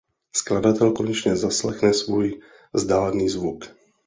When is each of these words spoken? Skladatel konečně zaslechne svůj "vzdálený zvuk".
Skladatel 0.35 0.91
konečně 0.91 1.35
zaslechne 1.35 1.93
svůj 1.93 2.41
"vzdálený 2.73 3.29
zvuk". 3.29 3.65